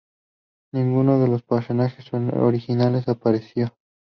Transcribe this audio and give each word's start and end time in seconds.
Ninguno 0.73 1.19
de 1.19 1.27
los 1.27 1.43
personajes 1.43 2.11
originales 2.11 3.07
apareció. 3.07 3.77